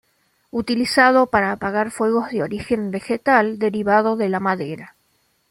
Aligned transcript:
Utilizado 0.49 1.27
para 1.27 1.51
apagar 1.51 1.91
fuegos 1.91 2.31
de 2.31 2.41
origen 2.41 2.89
vegetal 2.89 3.59
derivado 3.59 4.17
de 4.17 4.29
la 4.29 4.39
madera. 4.39 4.95